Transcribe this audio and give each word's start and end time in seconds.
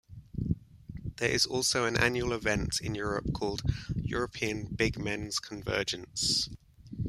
There 1.17 1.29
is 1.29 1.45
also 1.45 1.85
an 1.85 1.95
annual 1.95 2.33
event 2.33 2.81
in 2.81 2.95
Europe 2.95 3.33
called 3.35 3.61
"European 3.95 4.65
Big 4.65 4.97
Men's 4.97 5.37
Convergence". 5.37 6.49